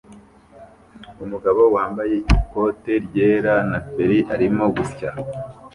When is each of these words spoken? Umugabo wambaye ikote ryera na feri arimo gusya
Umugabo 1.23 1.61
wambaye 1.75 2.15
ikote 2.37 2.93
ryera 3.05 3.53
na 3.69 3.79
feri 3.91 4.19
arimo 4.33 4.63
gusya 4.75 5.09